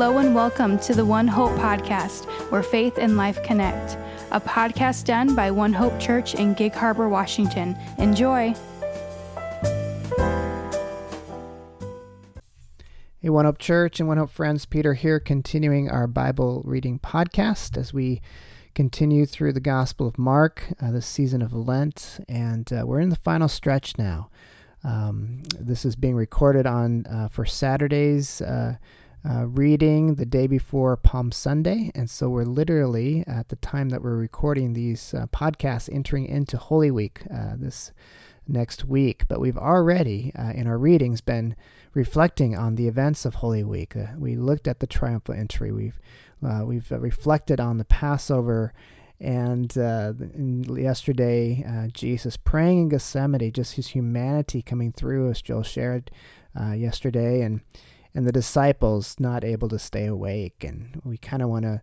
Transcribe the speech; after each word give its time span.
Hello 0.00 0.18
and 0.18 0.32
welcome 0.32 0.78
to 0.78 0.94
the 0.94 1.04
One 1.04 1.26
Hope 1.26 1.50
podcast, 1.58 2.26
where 2.52 2.62
faith 2.62 2.98
and 2.98 3.16
life 3.16 3.42
connect. 3.42 3.98
A 4.30 4.40
podcast 4.40 5.06
done 5.06 5.34
by 5.34 5.50
One 5.50 5.72
Hope 5.72 5.98
Church 5.98 6.36
in 6.36 6.54
Gig 6.54 6.72
Harbor, 6.72 7.08
Washington. 7.08 7.76
Enjoy. 7.98 8.54
Hey, 13.18 13.28
One 13.28 13.44
Hope 13.44 13.58
Church 13.58 13.98
and 13.98 14.08
One 14.08 14.18
Hope 14.18 14.30
friends, 14.30 14.66
Peter 14.66 14.94
here, 14.94 15.18
continuing 15.18 15.90
our 15.90 16.06
Bible 16.06 16.62
reading 16.64 17.00
podcast 17.00 17.76
as 17.76 17.92
we 17.92 18.22
continue 18.76 19.26
through 19.26 19.52
the 19.52 19.58
Gospel 19.58 20.06
of 20.06 20.16
Mark, 20.16 20.66
uh, 20.80 20.92
this 20.92 21.06
season 21.06 21.42
of 21.42 21.52
Lent, 21.52 22.20
and 22.28 22.72
uh, 22.72 22.84
we're 22.86 23.00
in 23.00 23.08
the 23.08 23.16
final 23.16 23.48
stretch 23.48 23.98
now. 23.98 24.30
Um, 24.84 25.42
this 25.58 25.84
is 25.84 25.96
being 25.96 26.14
recorded 26.14 26.68
on 26.68 27.04
uh, 27.06 27.26
for 27.26 27.44
Saturday's 27.44 28.40
uh, 29.24 29.38
uh, 29.38 29.44
reading 29.44 30.14
the 30.14 30.26
day 30.26 30.46
before 30.46 30.96
Palm 30.96 31.32
Sunday. 31.32 31.90
And 31.94 32.08
so 32.08 32.28
we're 32.28 32.44
literally, 32.44 33.24
at 33.26 33.48
the 33.48 33.56
time 33.56 33.88
that 33.90 34.02
we're 34.02 34.16
recording 34.16 34.72
these 34.72 35.14
uh, 35.14 35.26
podcasts, 35.26 35.88
entering 35.92 36.26
into 36.26 36.56
Holy 36.56 36.90
Week 36.90 37.22
uh, 37.32 37.54
this 37.56 37.92
next 38.46 38.84
week. 38.84 39.28
But 39.28 39.40
we've 39.40 39.56
already, 39.56 40.32
uh, 40.38 40.52
in 40.54 40.66
our 40.66 40.78
readings, 40.78 41.20
been 41.20 41.56
reflecting 41.94 42.56
on 42.56 42.76
the 42.76 42.88
events 42.88 43.24
of 43.24 43.36
Holy 43.36 43.64
Week. 43.64 43.96
Uh, 43.96 44.06
we 44.16 44.36
looked 44.36 44.66
at 44.66 44.80
the 44.80 44.86
triumphal 44.86 45.34
entry, 45.34 45.72
we've, 45.72 46.00
uh, 46.44 46.62
we've 46.64 46.90
reflected 46.90 47.60
on 47.60 47.78
the 47.78 47.84
Passover. 47.84 48.72
And 49.20 49.74
yesterday, 50.78 51.64
Jesus 51.92 52.36
praying 52.36 52.78
in 52.78 52.88
Gethsemane, 52.88 53.52
just 53.52 53.74
his 53.74 53.88
humanity 53.88 54.62
coming 54.62 54.92
through, 54.92 55.30
as 55.30 55.42
Joel 55.42 55.64
shared 55.64 56.12
yesterday. 56.76 57.40
And 57.40 57.62
and 58.18 58.26
the 58.26 58.32
disciples 58.32 59.14
not 59.20 59.44
able 59.44 59.68
to 59.68 59.78
stay 59.78 60.04
awake. 60.06 60.64
And 60.64 61.00
we 61.04 61.18
kind 61.18 61.40
of 61.40 61.50
want 61.50 61.62
to 61.62 61.80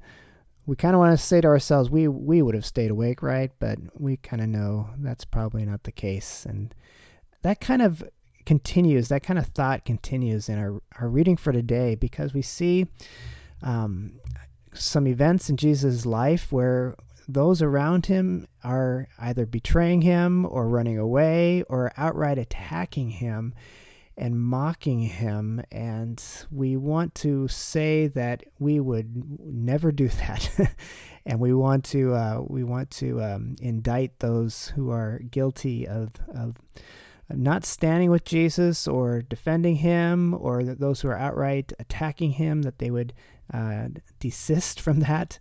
we 0.65 0.75
kind 0.75 0.93
of 0.93 0.99
want 0.99 1.17
to 1.17 1.25
say 1.25 1.39
to 1.39 1.47
ourselves 1.47 1.89
we 1.89 2.09
we 2.09 2.41
would 2.41 2.55
have 2.55 2.65
stayed 2.65 2.91
awake 2.91 3.23
right? 3.23 3.51
But 3.57 3.79
we 3.97 4.17
kind 4.17 4.41
of 4.41 4.49
know 4.49 4.89
that's 4.97 5.23
probably 5.23 5.63
not 5.63 5.83
the 5.83 5.93
case. 5.93 6.45
And 6.45 6.75
that 7.43 7.61
kind 7.61 7.81
of 7.81 8.03
continues 8.45 9.07
that 9.07 9.23
kind 9.23 9.39
of 9.39 9.45
thought 9.47 9.85
continues 9.85 10.49
in 10.49 10.59
our, 10.59 10.81
our 10.99 11.07
reading 11.07 11.37
for 11.37 11.53
today 11.53 11.95
because 11.95 12.33
we 12.33 12.41
see 12.41 12.85
um, 13.63 14.19
some 14.73 15.07
events 15.07 15.49
in 15.49 15.57
jesus' 15.57 16.05
life 16.05 16.51
where 16.51 16.95
those 17.27 17.63
around 17.63 18.05
him 18.05 18.45
are 18.63 19.07
either 19.17 19.47
betraying 19.47 20.01
him 20.01 20.45
or 20.45 20.67
running 20.67 20.99
away 20.99 21.63
or 21.69 21.91
outright 21.97 22.37
attacking 22.37 23.09
him 23.09 23.51
and 24.17 24.39
mocking 24.39 25.01
him. 25.01 25.61
And 25.71 26.23
we 26.51 26.77
want 26.77 27.15
to 27.15 27.47
say 27.47 28.07
that 28.07 28.43
we 28.59 28.79
would 28.79 29.39
never 29.39 29.91
do 29.91 30.07
that. 30.27 30.75
and 31.25 31.39
we 31.39 31.53
want 31.53 31.83
to 31.85 32.13
uh, 32.13 32.41
we 32.47 32.63
want 32.63 32.91
to 32.91 33.21
um, 33.21 33.55
indict 33.59 34.19
those 34.19 34.67
who 34.75 34.91
are 34.91 35.19
guilty 35.31 35.87
of, 35.87 36.11
of 36.33 36.57
not 37.29 37.65
standing 37.65 38.11
with 38.11 38.23
Jesus 38.23 38.87
or 38.87 39.21
defending 39.21 39.77
him, 39.77 40.35
or 40.35 40.63
those 40.63 41.01
who 41.01 41.07
are 41.07 41.17
outright 41.17 41.73
attacking 41.79 42.31
him, 42.31 42.61
that 42.61 42.77
they 42.77 42.91
would 42.91 43.13
uh, 43.53 43.87
desist 44.19 44.79
from 44.79 44.99
that. 45.01 45.39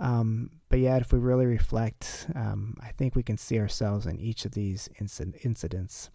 Um, 0.00 0.50
but 0.68 0.80
yet, 0.80 1.02
if 1.02 1.12
we 1.12 1.18
really 1.18 1.46
reflect, 1.46 2.26
um, 2.34 2.76
I 2.80 2.92
think 2.92 3.14
we 3.16 3.22
can 3.22 3.38
see 3.38 3.58
ourselves 3.58 4.06
in 4.06 4.20
each 4.20 4.44
of 4.44 4.52
these 4.52 4.88
incidents. 4.98 6.10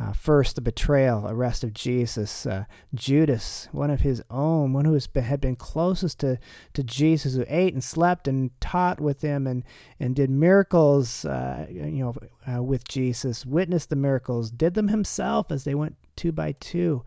Uh, 0.00 0.12
first, 0.12 0.54
the 0.54 0.62
betrayal, 0.62 1.26
arrest 1.28 1.62
of 1.62 1.74
Jesus. 1.74 2.46
Uh, 2.46 2.64
Judas, 2.94 3.68
one 3.70 3.90
of 3.90 4.00
his 4.00 4.22
own, 4.30 4.72
one 4.72 4.86
who 4.86 4.98
been, 5.12 5.24
had 5.24 5.40
been 5.40 5.56
closest 5.56 6.20
to, 6.20 6.38
to 6.72 6.82
Jesus, 6.82 7.34
who 7.34 7.44
ate 7.48 7.74
and 7.74 7.84
slept 7.84 8.26
and 8.26 8.50
taught 8.60 8.98
with 8.98 9.20
him 9.20 9.46
and, 9.46 9.62
and 9.98 10.16
did 10.16 10.30
miracles 10.30 11.26
uh, 11.26 11.66
you 11.68 12.04
know, 12.04 12.14
uh, 12.50 12.62
with 12.62 12.88
Jesus, 12.88 13.44
witnessed 13.44 13.90
the 13.90 13.96
miracles, 13.96 14.50
did 14.50 14.72
them 14.72 14.88
himself 14.88 15.50
as 15.50 15.64
they 15.64 15.74
went 15.74 15.96
two 16.16 16.32
by 16.32 16.52
two. 16.52 17.04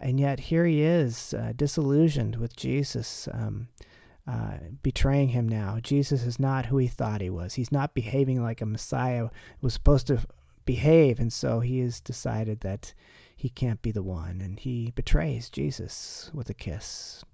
And 0.00 0.18
yet 0.18 0.40
here 0.40 0.66
he 0.66 0.82
is, 0.82 1.32
uh, 1.32 1.52
disillusioned 1.54 2.36
with 2.36 2.56
Jesus. 2.56 3.28
Um, 3.32 3.68
uh, 4.26 4.58
betraying 4.82 5.28
him 5.28 5.48
now. 5.48 5.78
Jesus 5.82 6.24
is 6.24 6.38
not 6.38 6.66
who 6.66 6.78
he 6.78 6.88
thought 6.88 7.20
he 7.20 7.30
was. 7.30 7.54
He's 7.54 7.72
not 7.72 7.94
behaving 7.94 8.42
like 8.42 8.60
a 8.60 8.66
Messiah 8.66 9.28
was 9.60 9.72
supposed 9.72 10.08
to 10.08 10.20
behave. 10.64 11.20
And 11.20 11.32
so 11.32 11.60
he 11.60 11.78
has 11.80 12.00
decided 12.00 12.60
that 12.60 12.92
he 13.36 13.48
can't 13.48 13.82
be 13.82 13.92
the 13.92 14.02
one. 14.02 14.40
And 14.40 14.58
he 14.58 14.90
betrays 14.90 15.48
Jesus 15.48 16.30
with 16.34 16.50
a 16.50 16.54
kiss. 16.54 17.24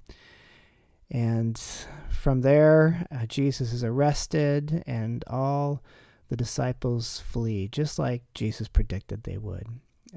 And 1.10 1.60
from 2.08 2.40
there, 2.40 3.06
uh, 3.10 3.26
Jesus 3.26 3.74
is 3.74 3.84
arrested, 3.84 4.82
and 4.86 5.22
all 5.26 5.82
the 6.28 6.36
disciples 6.36 7.20
flee, 7.20 7.68
just 7.68 7.98
like 7.98 8.22
Jesus 8.32 8.66
predicted 8.66 9.22
they 9.22 9.36
would, 9.36 9.66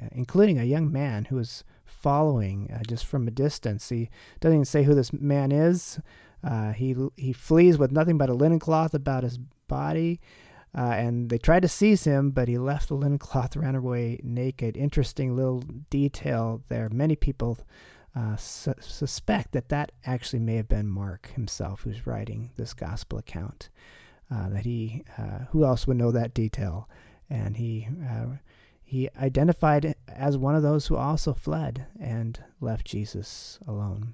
uh, 0.02 0.08
including 0.14 0.58
a 0.58 0.64
young 0.64 0.90
man 0.90 1.26
who 1.26 1.38
is 1.38 1.66
following 1.84 2.72
uh, 2.72 2.82
just 2.88 3.06
from 3.06 3.28
a 3.28 3.32
distance. 3.32 3.90
He 3.90 4.10
doesn't 4.40 4.56
even 4.56 4.66
say 4.66 4.84
who 4.84 4.96
this 4.96 5.12
man 5.12 5.52
is. 5.52 6.00
Uh, 6.46 6.74
he 6.74 6.96
he 7.16 7.34
flees 7.34 7.78
with 7.78 7.92
nothing 7.92 8.18
but 8.18 8.30
a 8.30 8.34
linen 8.34 8.60
cloth 8.60 8.94
about 8.94 9.24
his 9.24 9.40
body, 9.68 10.22
uh, 10.78 10.94
and 10.96 11.30
they 11.30 11.40
tried 11.40 11.62
to 11.62 11.68
seize 11.68 12.04
him, 12.04 12.30
but 12.30 12.48
he 12.48 12.58
left 12.58 12.90
the 12.90 12.94
linen 12.94 13.18
cloth, 13.18 13.56
ran 13.56 13.76
away 13.76 14.20
naked. 14.24 14.78
Interesting 14.78 15.36
little 15.36 15.64
detail 15.90 16.62
there. 16.68 16.88
Many 16.90 17.16
people 17.16 17.58
uh, 18.16 18.36
su- 18.36 18.74
suspect 18.80 19.54
that 19.54 19.70
that 19.70 19.92
actually 20.06 20.40
may 20.40 20.56
have 20.56 20.70
been 20.70 20.88
Mark 20.88 21.32
himself 21.34 21.82
who's 21.82 22.06
writing 22.06 22.52
this 22.56 22.74
gospel 22.74 23.18
account. 23.20 23.70
Uh, 24.34 24.50
that 24.50 24.66
he, 24.66 25.04
uh, 25.20 25.46
who 25.52 25.64
else 25.64 25.86
would 25.86 25.98
know 25.98 26.12
that 26.12 26.34
detail? 26.34 26.90
And 27.30 27.58
he 27.58 27.88
uh, 28.08 28.38
he 28.84 29.10
identified 29.20 29.96
as 30.08 30.38
one 30.38 30.56
of 30.56 30.62
those 30.62 30.88
who 30.88 30.96
also 30.96 31.34
fled 31.34 31.88
and 32.00 32.40
left 32.62 32.86
Jesus 32.86 33.60
alone. 33.68 34.14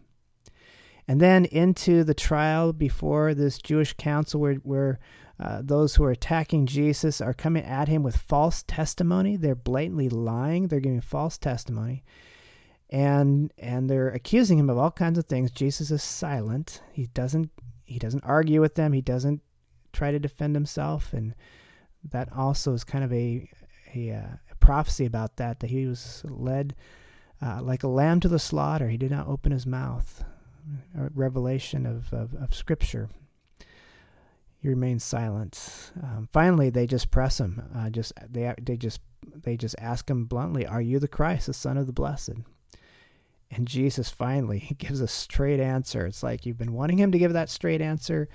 And 1.12 1.20
then 1.20 1.44
into 1.44 2.06
the 2.06 2.14
trial 2.14 2.72
before 2.72 3.34
this 3.34 3.58
Jewish 3.58 3.92
council, 3.92 4.40
where, 4.40 4.54
where 4.64 4.98
uh, 5.42 5.62
those 5.62 5.94
who 5.94 6.06
are 6.06 6.12
attacking 6.12 6.68
Jesus 6.68 7.20
are 7.20 7.34
coming 7.34 7.66
at 7.66 7.90
him 7.90 8.02
with 8.02 8.16
false 8.16 8.64
testimony. 8.64 9.36
They're 9.36 9.54
blatantly 9.54 10.08
lying. 10.08 10.70
They're 10.70 10.80
giving 10.80 11.02
false 11.02 11.38
testimony. 11.38 12.06
And 12.90 13.52
and 13.58 13.90
they're 13.90 14.08
accusing 14.08 14.58
him 14.58 14.70
of 14.70 14.78
all 14.78 14.90
kinds 14.90 15.20
of 15.20 15.26
things. 15.26 15.52
Jesus 15.52 15.92
is 15.92 16.02
silent. 16.02 16.82
He 16.94 17.08
doesn't 17.08 17.50
he 17.84 18.00
doesn't 18.00 18.24
argue 18.24 18.62
with 18.62 18.76
them. 18.76 18.94
He 18.94 19.02
doesn't 19.02 19.42
try 19.92 20.12
to 20.12 20.20
defend 20.20 20.56
himself. 20.56 21.12
And 21.12 21.36
that 22.10 22.32
also 22.32 22.72
is 22.72 22.86
kind 22.86 23.04
of 23.04 23.12
a 23.12 23.50
a, 23.94 24.12
uh, 24.12 24.38
a 24.50 24.56
prophecy 24.62 25.06
about 25.06 25.36
that 25.36 25.60
that 25.60 25.72
he 25.72 25.88
was 25.88 26.24
led 26.30 26.74
uh, 27.42 27.62
like 27.62 27.84
a 27.84 27.90
lamb 27.90 28.22
to 28.22 28.30
the 28.30 28.40
slaughter. 28.40 28.88
He 28.88 28.96
did 28.96 29.12
not 29.12 29.28
open 29.28 29.52
his 29.52 29.66
mouth. 29.66 30.24
Revelation 30.94 31.86
of, 31.86 32.14
of, 32.14 32.34
of 32.36 32.54
Scripture 32.54 33.10
he 34.62 34.70
remains 34.70 35.04
silent. 35.04 35.92
Um, 36.02 36.30
finally, 36.32 36.70
they 36.70 36.86
just 36.86 37.10
press 37.10 37.40
him. 37.40 37.64
Uh, 37.76 37.90
just 37.90 38.14
they 38.30 38.54
they 38.62 38.78
just 38.78 39.02
they 39.26 39.58
just 39.58 39.76
ask 39.80 40.08
him 40.08 40.26
bluntly, 40.26 40.68
"Are 40.68 40.82
you 40.82 41.00
the 41.00 41.08
Christ, 41.08 41.48
the 41.48 41.54
Son 41.54 41.78
of 41.78 41.88
the 41.88 41.94
Blessed?" 41.94 42.36
And 43.50 43.68
Jesus 43.68 44.10
finally 44.10 44.76
gives 44.78 45.02
a 45.02 45.08
straight 45.08 45.60
answer. 45.60 46.06
It's 46.06 46.22
like 46.22 46.46
you've 46.46 46.60
been 46.60 46.74
wanting 46.74 47.00
him 47.00 47.12
to 47.12 47.18
give 47.18 47.34
that 47.34 47.50
straight 47.50 47.82
answer 47.82 48.30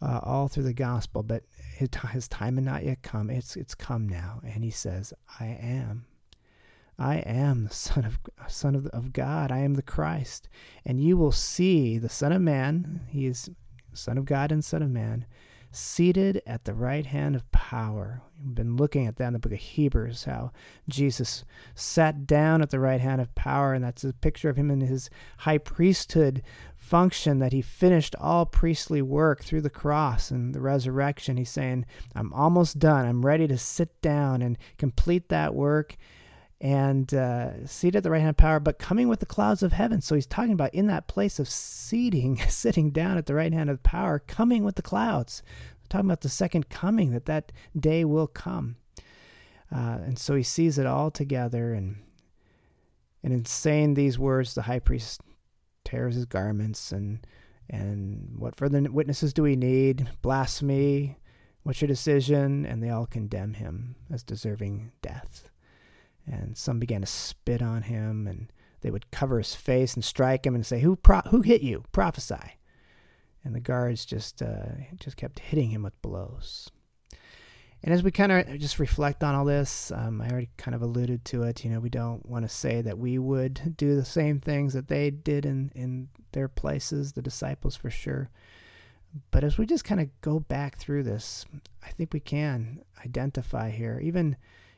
uh, 0.00 0.20
all 0.22 0.48
through 0.48 0.62
the 0.64 0.72
gospel, 0.72 1.22
but 1.22 1.44
his 1.76 2.26
time 2.28 2.54
had 2.54 2.64
not 2.64 2.84
yet 2.84 3.02
come. 3.02 3.28
It's 3.28 3.54
it's 3.54 3.74
come 3.74 4.08
now, 4.08 4.40
and 4.44 4.64
he 4.64 4.70
says, 4.70 5.12
"I 5.38 5.46
am." 5.46 6.06
I 6.98 7.16
am 7.18 7.64
the 7.64 7.74
Son 7.74 8.04
of 8.04 8.18
Son 8.48 8.74
of, 8.74 8.86
of 8.86 9.12
God. 9.12 9.50
I 9.50 9.58
am 9.58 9.74
the 9.74 9.82
Christ, 9.82 10.48
and 10.84 11.00
you 11.00 11.16
will 11.16 11.32
see 11.32 11.98
the 11.98 12.08
Son 12.08 12.32
of 12.32 12.42
Man. 12.42 13.02
He 13.08 13.26
is 13.26 13.50
Son 13.92 14.18
of 14.18 14.24
God 14.24 14.52
and 14.52 14.64
Son 14.64 14.82
of 14.82 14.90
Man 14.90 15.26
seated 15.76 16.40
at 16.46 16.64
the 16.64 16.72
right 16.72 17.04
hand 17.04 17.36
of 17.36 17.50
power. 17.52 18.22
We've 18.42 18.54
been 18.54 18.76
looking 18.76 19.06
at 19.06 19.16
that 19.16 19.26
in 19.26 19.32
the 19.34 19.38
book 19.38 19.52
of 19.52 19.58
Hebrews, 19.58 20.24
how 20.24 20.52
Jesus 20.88 21.44
sat 21.74 22.26
down 22.26 22.62
at 22.62 22.70
the 22.70 22.80
right 22.80 23.00
hand 23.00 23.20
of 23.20 23.34
power, 23.34 23.74
and 23.74 23.84
that's 23.84 24.02
a 24.02 24.14
picture 24.14 24.48
of 24.48 24.56
him 24.56 24.70
in 24.70 24.80
his 24.80 25.10
high 25.38 25.58
priesthood 25.58 26.42
function 26.74 27.40
that 27.40 27.52
he 27.52 27.60
finished 27.60 28.16
all 28.18 28.46
priestly 28.46 29.02
work 29.02 29.44
through 29.44 29.60
the 29.60 29.68
cross 29.68 30.30
and 30.30 30.54
the 30.54 30.60
resurrection. 30.60 31.36
He's 31.36 31.50
saying, 31.50 31.84
I'm 32.14 32.32
almost 32.32 32.78
done. 32.78 33.04
I'm 33.04 33.26
ready 33.26 33.46
to 33.46 33.58
sit 33.58 34.00
down 34.00 34.40
and 34.40 34.56
complete 34.78 35.28
that 35.28 35.54
work 35.54 35.96
and 36.60 37.12
uh, 37.12 37.66
seated 37.66 37.98
at 37.98 38.02
the 38.02 38.10
right 38.10 38.20
hand 38.20 38.30
of 38.30 38.36
power, 38.36 38.60
but 38.60 38.78
coming 38.78 39.08
with 39.08 39.20
the 39.20 39.26
clouds 39.26 39.62
of 39.62 39.72
heaven. 39.72 40.00
So 40.00 40.14
he's 40.14 40.26
talking 40.26 40.52
about 40.52 40.74
in 40.74 40.86
that 40.86 41.08
place 41.08 41.38
of 41.38 41.48
seating, 41.48 42.38
sitting 42.48 42.90
down 42.90 43.18
at 43.18 43.26
the 43.26 43.34
right 43.34 43.52
hand 43.52 43.70
of 43.70 43.82
power, 43.82 44.18
coming 44.18 44.64
with 44.64 44.76
the 44.76 44.82
clouds. 44.82 45.42
Talking 45.88 46.06
about 46.06 46.22
the 46.22 46.28
second 46.28 46.68
coming, 46.68 47.12
that 47.12 47.26
that 47.26 47.52
day 47.78 48.04
will 48.04 48.26
come. 48.26 48.76
Uh, 49.70 49.98
and 50.04 50.18
so 50.18 50.34
he 50.34 50.42
sees 50.42 50.78
it 50.78 50.86
all 50.86 51.10
together, 51.10 51.72
and 51.72 51.96
and 53.22 53.32
in 53.32 53.44
saying 53.44 53.94
these 53.94 54.18
words, 54.18 54.54
the 54.54 54.62
high 54.62 54.78
priest 54.78 55.20
tears 55.84 56.14
his 56.16 56.24
garments 56.24 56.90
and 56.90 57.24
and 57.68 58.36
what 58.38 58.56
further 58.56 58.80
witnesses 58.90 59.32
do 59.32 59.42
we 59.42 59.56
need? 59.56 60.08
Blasphemy. 60.22 61.18
What's 61.62 61.80
your 61.80 61.88
decision? 61.88 62.64
And 62.64 62.82
they 62.82 62.90
all 62.90 63.06
condemn 63.06 63.54
him 63.54 63.96
as 64.10 64.22
deserving 64.22 64.92
death. 65.02 65.50
And 66.26 66.56
some 66.56 66.78
began 66.78 67.02
to 67.02 67.06
spit 67.06 67.62
on 67.62 67.82
him, 67.82 68.26
and 68.26 68.52
they 68.80 68.90
would 68.90 69.10
cover 69.10 69.38
his 69.38 69.54
face 69.54 69.94
and 69.94 70.04
strike 70.04 70.46
him 70.46 70.54
and 70.54 70.66
say, 70.66 70.80
"Who 70.80 70.96
pro- 70.96 71.20
who 71.30 71.42
hit 71.42 71.62
you? 71.62 71.84
Prophesy." 71.92 72.58
And 73.44 73.54
the 73.54 73.60
guards 73.60 74.04
just 74.04 74.42
uh, 74.42 74.74
just 74.98 75.16
kept 75.16 75.38
hitting 75.38 75.70
him 75.70 75.82
with 75.82 76.00
blows. 76.02 76.70
And 77.82 77.94
as 77.94 78.02
we 78.02 78.10
kind 78.10 78.32
of 78.32 78.58
just 78.58 78.80
reflect 78.80 79.22
on 79.22 79.34
all 79.34 79.44
this, 79.44 79.92
um, 79.92 80.20
I 80.20 80.28
already 80.28 80.50
kind 80.56 80.74
of 80.74 80.82
alluded 80.82 81.24
to 81.26 81.44
it. 81.44 81.64
You 81.64 81.70
know, 81.70 81.78
we 81.78 81.88
don't 81.88 82.26
want 82.26 82.44
to 82.44 82.48
say 82.48 82.80
that 82.82 82.98
we 82.98 83.18
would 83.18 83.76
do 83.76 83.94
the 83.94 84.04
same 84.04 84.40
things 84.40 84.72
that 84.74 84.88
they 84.88 85.10
did 85.10 85.46
in, 85.46 85.70
in 85.74 86.08
their 86.32 86.48
places, 86.48 87.12
the 87.12 87.22
disciples 87.22 87.76
for 87.76 87.90
sure. 87.90 88.30
But 89.30 89.44
as 89.44 89.56
we 89.56 89.66
just 89.66 89.84
kind 89.84 90.00
of 90.00 90.08
go 90.20 90.40
back 90.40 90.78
through 90.78 91.04
this, 91.04 91.46
I 91.84 91.90
think 91.90 92.12
we 92.12 92.20
can 92.20 92.82
identify 93.04 93.70
here, 93.70 94.00
even 94.02 94.36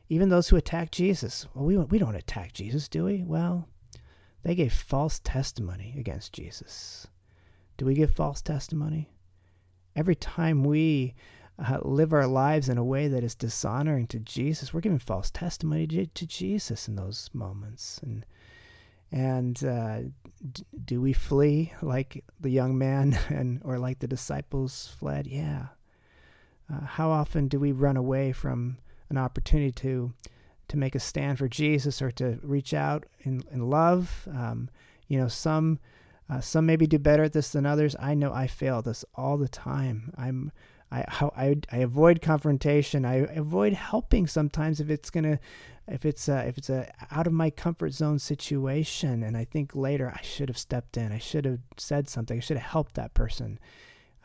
even 0.09 0.29
those 0.29 0.49
who 0.49 0.55
attack 0.55 0.91
Jesus. 0.91 1.47
Well, 1.53 1.65
we, 1.65 1.77
we 1.77 1.99
don't 1.99 2.15
attack 2.15 2.53
Jesus, 2.53 2.89
do 2.89 3.05
we? 3.05 3.23
Well, 3.23 3.67
they 4.43 4.55
gave 4.55 4.73
false 4.73 5.19
testimony 5.19 5.95
against 5.97 6.33
Jesus. 6.33 7.07
Do 7.77 7.85
we 7.85 7.93
give 7.93 8.11
false 8.11 8.41
testimony? 8.41 9.09
Every 9.95 10.15
time 10.15 10.63
we 10.63 11.15
uh, 11.65 11.79
live 11.81 12.13
our 12.13 12.27
lives 12.27 12.69
in 12.69 12.77
a 12.77 12.83
way 12.83 13.07
that 13.07 13.23
is 13.23 13.35
dishonoring 13.35 14.07
to 14.07 14.19
Jesus. 14.19 14.73
We're 14.73 14.81
giving 14.81 14.99
false 14.99 15.29
testimony 15.29 15.87
to, 15.87 16.05
to 16.05 16.27
Jesus 16.27 16.87
in 16.87 16.95
those 16.95 17.29
moments. 17.33 17.99
And 18.03 18.25
and 19.11 19.63
uh, 19.63 20.01
d- 20.51 20.63
do 20.85 21.01
we 21.01 21.13
flee 21.13 21.73
like 21.81 22.23
the 22.39 22.51
young 22.51 22.77
man 22.77 23.17
and 23.29 23.61
or 23.65 23.77
like 23.77 23.99
the 23.99 24.07
disciples 24.07 24.93
fled? 24.99 25.27
Yeah. 25.27 25.67
Uh, 26.71 26.85
how 26.85 27.09
often 27.09 27.47
do 27.47 27.59
we 27.59 27.71
run 27.71 27.97
away 27.97 28.31
from 28.31 28.77
an 29.09 29.17
opportunity 29.17 29.71
to 29.71 30.13
to 30.67 30.77
make 30.77 30.93
a 30.93 30.99
stand 30.99 31.39
for 31.39 31.47
Jesus 31.47 31.99
or 31.99 32.11
to 32.11 32.37
reach 32.43 32.73
out 32.73 33.05
in, 33.21 33.43
in 33.51 33.69
love? 33.69 34.27
Um, 34.31 34.69
you 35.07 35.19
know, 35.19 35.27
some 35.27 35.79
uh, 36.29 36.39
some 36.39 36.65
maybe 36.65 36.85
do 36.85 36.99
better 36.99 37.23
at 37.23 37.33
this 37.33 37.49
than 37.49 37.65
others. 37.65 37.95
I 37.99 38.13
know 38.13 38.31
I 38.31 38.47
fail 38.47 38.81
this 38.81 39.03
all 39.15 39.37
the 39.37 39.47
time. 39.47 40.13
I'm 40.17 40.51
I, 40.91 41.05
how, 41.07 41.31
I, 41.37 41.57
I 41.71 41.77
avoid 41.77 42.21
confrontation. 42.21 43.05
I 43.05 43.15
avoid 43.15 43.73
helping 43.73 44.27
sometimes 44.27 44.79
if 44.79 44.89
it's 44.89 45.09
gonna, 45.09 45.39
if 45.87 46.03
it's 46.05 46.27
a, 46.27 46.47
if 46.47 46.57
it's 46.57 46.69
a 46.69 46.91
out 47.11 47.27
of 47.27 47.33
my 47.33 47.49
comfort 47.49 47.93
zone 47.93 48.19
situation. 48.19 49.23
And 49.23 49.37
I 49.37 49.45
think 49.45 49.75
later 49.75 50.11
I 50.15 50.21
should 50.21 50.49
have 50.49 50.57
stepped 50.57 50.97
in. 50.97 51.11
I 51.11 51.19
should 51.19 51.45
have 51.45 51.59
said 51.77 52.09
something. 52.09 52.37
I 52.37 52.41
should 52.41 52.57
have 52.57 52.71
helped 52.71 52.95
that 52.95 53.13
person. 53.13 53.59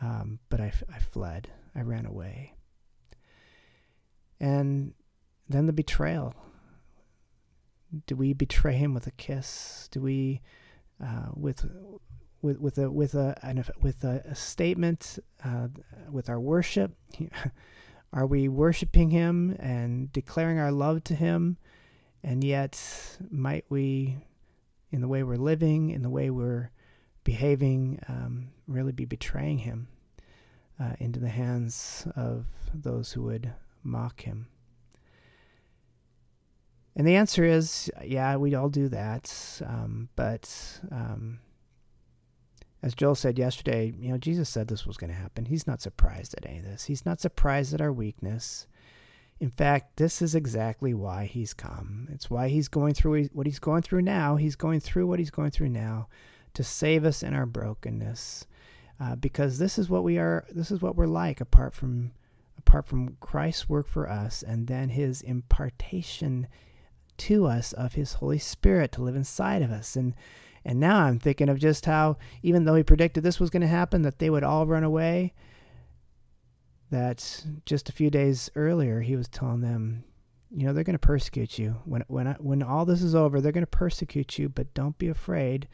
Um, 0.01 0.39
but 0.49 0.61
I, 0.61 0.73
I 0.93 0.99
fled. 0.99 1.49
I 1.75 1.83
ran 1.83 2.07
away. 2.07 2.55
And 4.41 4.95
then 5.49 5.67
the 5.67 5.73
betrayal. 5.73 6.35
Do 8.07 8.17
we 8.17 8.33
betray 8.33 8.75
him 8.75 8.93
with 8.93 9.07
a 9.07 9.13
kiss? 9.13 9.89
Do 9.93 10.01
we, 10.01 10.41
uh, 11.03 11.29
with 11.35 11.65
with 12.43 12.59
with 12.59 12.79
a 12.79 12.91
with 12.91 13.15
a 13.15 13.39
an, 13.43 13.65
with 13.81 14.05
a, 14.05 14.23
a 14.27 14.35
statement 14.35 15.19
uh, 15.45 15.69
with 16.11 16.29
our 16.29 16.41
worship? 16.41 16.93
Are 18.15 18.27
we 18.27 18.49
worshiping 18.49 19.11
Him 19.11 19.57
and 19.59 20.13
declaring 20.13 20.61
our 20.61 20.71
love 20.71 21.03
to 21.05 21.17
Him? 21.17 21.57
And 22.23 22.45
yet, 22.45 22.81
might 23.29 23.65
we, 23.69 24.19
in 24.93 25.01
the 25.01 25.09
way 25.09 25.25
we're 25.25 25.35
living, 25.35 25.91
in 25.91 26.03
the 26.03 26.09
way 26.09 26.31
we're 26.31 26.71
behaving, 27.25 27.99
um, 28.09 28.51
really 28.69 28.93
be 28.93 29.05
betraying 29.05 29.59
Him 29.59 29.89
uh, 30.79 30.93
into 31.01 31.19
the 31.19 31.29
hands 31.29 32.07
of 32.15 32.47
those 32.73 33.11
who 33.13 33.23
would 33.23 33.53
mock 33.85 34.23
Him? 34.23 34.49
And 36.97 37.07
the 37.07 37.17
answer 37.17 37.45
is, 37.45 37.91
yeah, 38.05 38.37
we 38.37 38.55
all 38.55 38.69
do 38.69 38.89
that. 38.89 39.61
Um, 39.67 40.09
but 40.15 40.81
um, 40.93 41.41
as 42.83 42.95
Joel 42.95 43.17
said 43.17 43.39
yesterday, 43.39 43.93
you 43.99 44.13
know, 44.13 44.19
Jesus 44.19 44.49
said 44.49 44.69
this 44.69 44.87
was 44.87 44.97
going 44.97 45.11
to 45.11 45.17
happen. 45.17 45.47
He's 45.47 45.67
not 45.67 45.83
surprised 45.83 46.35
at 46.35 46.47
any 46.47 46.59
of 46.59 46.65
this. 46.65 46.85
He's 46.85 47.05
not 47.05 47.21
surprised 47.21 47.75
at 47.75 47.81
our 47.81 47.93
weakness. 47.93 48.67
In 49.41 49.51
fact, 49.51 49.97
this 49.97 50.23
is 50.23 50.35
exactly 50.35 50.95
why 50.95 51.25
he's 51.25 51.53
come. 51.53 52.09
It's 52.13 52.31
why 52.31 52.49
he's 52.49 52.69
going 52.69 52.95
through 52.95 53.25
what 53.33 53.47
he's 53.47 53.59
going 53.59 53.83
through 53.83 54.03
now. 54.03 54.37
He's 54.37 54.55
going 54.55 54.81
through 54.81 55.07
what 55.09 55.19
he's 55.19 55.31
going 55.31 55.51
through 55.51 55.71
now 55.71 56.09
to 56.55 56.63
save 56.63 57.05
us 57.05 57.23
in 57.23 57.35
our 57.35 57.47
brokenness. 57.47 58.47
Uh, 59.01 59.17
because 59.17 59.59
this 59.59 59.77
is 59.77 59.91
what 59.91 60.05
we 60.05 60.19
are 60.19 60.45
this 60.53 60.71
is 60.71 60.81
what 60.81 60.95
we're 60.95 61.07
like 61.07 61.41
apart 61.41 61.75
from 61.75 62.13
apart 62.67 62.87
from 62.87 63.17
Christ's 63.21 63.69
work 63.69 63.87
for 63.87 64.09
us 64.09 64.43
and 64.43 64.67
then 64.67 64.91
his 64.91 65.23
impartation 65.23 66.49
to 67.17 67.47
us 67.47 67.73
of 67.73 67.95
his 67.95 68.15
Holy 68.15 68.39
Spirit 68.39 68.93
to 68.93 69.03
live 69.03 69.17
inside 69.17 69.63
of 69.63 69.71
us. 69.71 69.97
And 69.97 70.15
and 70.65 70.81
now 70.81 71.01
I'm 71.01 71.19
thinking 71.19 71.51
of 71.51 71.59
just 71.59 71.85
how, 71.85 72.17
even 72.43 72.65
though 72.65 72.75
he 72.75 72.83
predicted 72.83 73.23
this 73.23 73.39
was 73.39 73.51
going 73.51 73.61
to 73.61 73.69
happen, 73.69 74.01
that 74.03 74.19
they 74.19 74.31
would 74.31 74.43
all 74.43 74.67
run 74.67 74.83
away, 74.83 75.35
that 76.91 77.45
just 77.67 77.91
a 77.91 77.93
few 77.93 78.09
days 78.09 78.51
earlier 78.55 79.03
he 79.03 79.15
was 79.15 79.29
telling 79.29 79.61
them, 79.61 80.05
you 80.51 80.67
know, 80.67 80.73
they're 80.73 80.83
going 80.83 80.95
to 80.95 80.99
persecute 80.99 81.59
you. 81.59 81.77
When, 81.85 82.03
when, 82.07 82.29
I, 82.29 82.33
when 82.35 82.63
all 82.63 82.87
this 82.87 83.03
is 83.03 83.15
over, 83.15 83.43
they're 83.43 83.53
going 83.53 83.63
to 83.63 83.67
persecute 83.67 84.39
you, 84.39 84.49
but 84.49 84.73
don't 84.73 84.97
be 84.97 85.09
afraid 85.09 85.69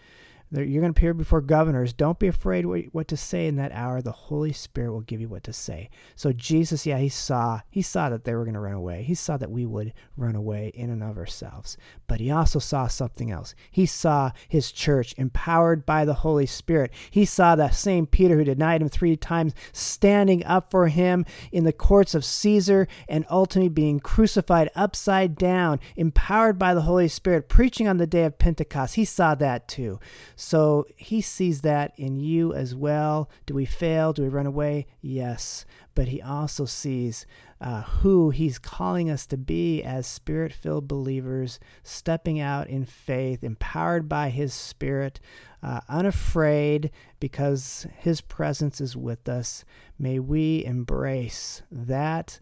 you're 0.52 0.82
going 0.82 0.92
to 0.92 0.98
appear 0.98 1.14
before 1.14 1.40
governors. 1.40 1.92
Don't 1.92 2.18
be 2.18 2.26
afraid 2.26 2.64
what 2.64 3.06
to 3.08 3.16
say 3.16 3.46
in 3.46 3.54
that 3.56 3.70
hour. 3.72 4.02
The 4.02 4.10
Holy 4.10 4.52
Spirit 4.52 4.92
will 4.92 5.00
give 5.00 5.20
you 5.20 5.28
what 5.28 5.44
to 5.44 5.52
say. 5.52 5.90
So 6.16 6.32
Jesus, 6.32 6.86
yeah, 6.86 6.98
he 6.98 7.08
saw 7.08 7.60
he 7.70 7.82
saw 7.82 8.10
that 8.10 8.24
they 8.24 8.34
were 8.34 8.44
going 8.44 8.54
to 8.54 8.60
run 8.60 8.74
away. 8.74 9.02
He 9.04 9.14
saw 9.14 9.36
that 9.36 9.50
we 9.50 9.64
would 9.64 9.92
run 10.16 10.34
away 10.34 10.72
in 10.74 10.90
and 10.90 11.04
of 11.04 11.16
ourselves. 11.16 11.76
But 12.08 12.18
he 12.18 12.32
also 12.32 12.58
saw 12.58 12.88
something 12.88 13.30
else. 13.30 13.54
He 13.70 13.86
saw 13.86 14.32
his 14.48 14.72
church 14.72 15.14
empowered 15.16 15.86
by 15.86 16.04
the 16.04 16.14
Holy 16.14 16.46
Spirit. 16.46 16.90
He 17.10 17.24
saw 17.24 17.54
that 17.54 17.76
same 17.76 18.06
Peter 18.06 18.36
who 18.36 18.44
denied 18.44 18.82
him 18.82 18.88
three 18.88 19.16
times 19.16 19.54
standing 19.72 20.44
up 20.44 20.68
for 20.70 20.88
him 20.88 21.24
in 21.52 21.62
the 21.62 21.72
courts 21.72 22.14
of 22.14 22.24
Caesar 22.24 22.88
and 23.08 23.24
ultimately 23.30 23.68
being 23.68 24.00
crucified 24.00 24.68
upside 24.74 25.36
down, 25.36 25.78
empowered 25.94 26.58
by 26.58 26.74
the 26.74 26.82
Holy 26.82 27.06
Spirit, 27.06 27.48
preaching 27.48 27.86
on 27.86 27.98
the 27.98 28.06
day 28.06 28.24
of 28.24 28.38
Pentecost. 28.38 28.96
He 28.96 29.04
saw 29.04 29.36
that 29.36 29.68
too. 29.68 30.00
So 30.42 30.86
he 30.96 31.20
sees 31.20 31.60
that 31.60 31.92
in 31.98 32.18
you 32.18 32.54
as 32.54 32.74
well. 32.74 33.28
Do 33.44 33.52
we 33.52 33.66
fail? 33.66 34.14
Do 34.14 34.22
we 34.22 34.28
run 34.28 34.46
away? 34.46 34.86
Yes. 35.02 35.66
But 35.94 36.08
he 36.08 36.22
also 36.22 36.64
sees 36.64 37.26
uh, 37.60 37.82
who 37.82 38.30
he's 38.30 38.58
calling 38.58 39.10
us 39.10 39.26
to 39.26 39.36
be 39.36 39.82
as 39.82 40.06
spirit 40.06 40.54
filled 40.54 40.88
believers, 40.88 41.60
stepping 41.82 42.40
out 42.40 42.68
in 42.68 42.86
faith, 42.86 43.44
empowered 43.44 44.08
by 44.08 44.30
his 44.30 44.54
spirit, 44.54 45.20
uh, 45.62 45.80
unafraid 45.90 46.90
because 47.20 47.86
his 47.98 48.22
presence 48.22 48.80
is 48.80 48.96
with 48.96 49.28
us. 49.28 49.62
May 49.98 50.18
we 50.18 50.64
embrace 50.64 51.60
that 51.70 52.40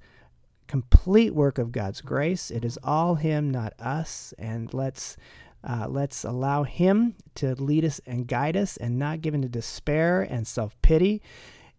complete 0.69 1.35
work 1.35 1.59
of 1.59 1.73
God's 1.73 2.01
grace. 2.01 2.53
It 2.53 2.65
is 2.65 2.79
all 2.85 3.17
him, 3.17 3.51
not 3.51 3.73
us. 3.81 4.33
And 4.39 4.73
let's 4.73 5.17
uh, 5.65 5.87
let's 5.89 6.25
allow 6.25 6.63
Him 6.63 7.15
to 7.37 7.55
lead 7.55 7.85
us 7.85 8.01
and 8.07 8.27
guide 8.27 8.57
us 8.57 8.77
and 8.77 8.99
not 8.99 9.21
give 9.21 9.35
into 9.35 9.49
despair 9.49 10.23
and 10.23 10.47
self 10.47 10.81
pity 10.83 11.23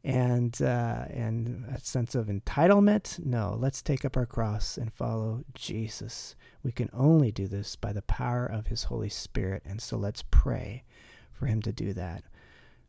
and 0.04 0.62
uh, 0.62 1.06
and 1.10 1.66
a 1.74 1.80
sense 1.80 2.16
of 2.16 2.28
entitlement. 2.28 3.24
No, 3.26 3.56
let's 3.58 3.82
take 3.82 4.06
up 4.06 4.18
our 4.18 4.26
cross 4.26 4.78
and 4.78 4.94
follow 4.94 5.44
Jesus. 5.54 6.36
We 6.64 6.72
can 6.72 6.90
only 6.94 7.32
do 7.32 7.48
this 7.48 7.76
by 7.76 7.94
the 7.94 8.02
power 8.02 8.46
of 8.46 8.68
His 8.68 8.86
Holy 8.86 9.10
Spirit, 9.10 9.64
and 9.66 9.82
so 9.82 9.98
let's 9.98 10.24
pray 10.30 10.84
for 11.32 11.48
Him 11.48 11.62
to 11.64 11.72
do 11.72 11.94
that. 11.94 12.24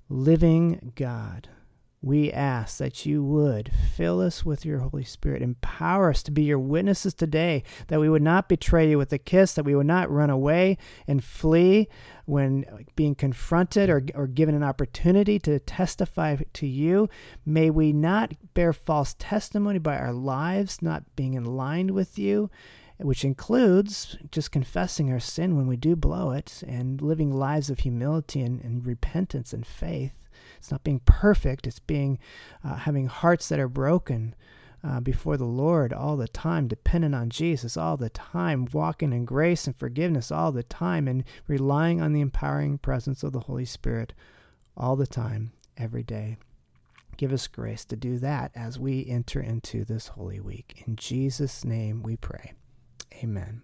Living 0.09 0.93
God, 0.97 1.49
we 2.03 2.33
ask 2.33 2.79
that 2.79 3.05
you 3.05 3.23
would 3.23 3.71
fill 3.95 4.21
us 4.23 4.43
with 4.45 4.65
your 4.65 4.79
Holy 4.79 5.05
Spirit, 5.05 5.43
empower 5.43 6.09
us 6.11 6.23
to 6.23 6.31
be 6.31 6.45
your 6.45 6.59
witnesses 6.59 7.13
today, 7.13 7.63
that 7.89 8.01
we 8.01 8.09
would 8.09 8.23
not 8.23 8.49
betray 8.49 8.89
you 8.89 8.97
with 8.97 9.13
a 9.13 9.19
kiss, 9.19 9.53
that 9.53 9.67
we 9.67 9.75
would 9.75 9.87
not 9.87 10.11
run 10.11 10.31
away 10.31 10.79
and 11.07 11.23
flee 11.23 11.89
when 12.25 12.65
being 12.97 13.15
confronted 13.15 13.91
or, 13.91 14.03
or 14.15 14.27
given 14.27 14.55
an 14.55 14.63
opportunity 14.63 15.39
to 15.39 15.59
testify 15.59 16.37
to 16.55 16.67
you. 16.67 17.09
May 17.45 17.69
we 17.69 17.93
not 17.93 18.33
bear 18.55 18.73
false 18.73 19.15
testimony 19.19 19.79
by 19.79 19.99
our 19.99 20.15
lives 20.15 20.81
not 20.81 21.05
being 21.17 21.35
in 21.35 21.45
line 21.45 21.93
with 21.93 22.19
you, 22.19 22.51
which 22.99 23.25
includes 23.25 24.17
just 24.31 24.51
confessing 24.51 25.13
our 25.13 25.21
sin 25.21 25.55
when 25.55 25.67
we 25.67 25.77
do 25.77 25.97
blow 25.97 26.31
it 26.31 26.63
and 26.67 27.03
living 27.03 27.31
lives 27.31 27.69
of 27.69 27.81
humility 27.81 28.41
and, 28.41 28.63
and 28.63 28.87
repentance 28.87 29.53
and 29.53 29.67
faith. 29.67 30.20
It's 30.61 30.71
not 30.71 30.85
being 30.85 31.01
perfect, 31.05 31.67
it's 31.67 31.79
being 31.79 32.19
uh, 32.63 32.77
having 32.77 33.07
hearts 33.07 33.49
that 33.49 33.59
are 33.59 33.69
broken 33.69 34.35
uh, 34.85 35.01
before 35.01 35.37
the 35.37 35.45
Lord 35.45 35.93
all 35.93 36.17
the 36.17 36.29
time, 36.29 36.69
dependent 36.69 37.15
on 37.15 37.31
Jesus 37.31 37.77
all 37.77 37.97
the 37.97 38.11
time, 38.11 38.69
walking 38.73 39.13
in 39.13 39.25
grace 39.25 39.67
and 39.67 39.77
forgiveness 39.77 40.31
all 40.31 40.53
the 40.53 40.63
time, 40.63 41.09
and 41.09 41.25
relying 41.47 42.01
on 42.01 42.13
the 42.13 42.21
empowering 42.21 42.79
presence 42.79 43.23
of 43.23 43.33
the 43.33 43.41
Holy 43.41 43.65
Spirit 43.65 44.13
all 44.77 44.97
the 44.97 45.07
time, 45.07 45.53
every 45.77 46.03
day. 46.03 46.37
Give 47.17 47.33
us 47.33 47.47
grace 47.47 47.85
to 47.87 47.97
do 47.97 48.19
that 48.19 48.53
as 48.55 48.79
we 48.79 49.07
enter 49.07 49.41
into 49.41 49.85
this 49.85 50.09
Holy 50.09 50.41
Week. 50.41 50.83
In 50.87 50.97
Jesus' 50.97 51.65
name 51.65 52.03
we 52.03 52.17
pray. 52.17 52.55
Amen. 53.23 53.63